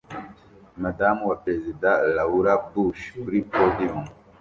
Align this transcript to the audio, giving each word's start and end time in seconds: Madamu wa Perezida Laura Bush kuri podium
Madamu 0.83 1.21
wa 1.29 1.37
Perezida 1.43 1.89
Laura 2.15 2.53
Bush 2.73 3.03
kuri 3.23 3.39
podium 3.53 4.01